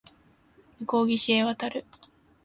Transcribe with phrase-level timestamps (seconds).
[0.79, 1.85] 向こう岸へ渡る